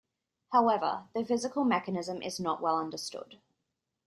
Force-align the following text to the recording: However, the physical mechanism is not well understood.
However, 0.51 1.09
the 1.13 1.23
physical 1.23 1.63
mechanism 1.63 2.23
is 2.23 2.39
not 2.39 2.59
well 2.59 2.79
understood. 2.79 3.39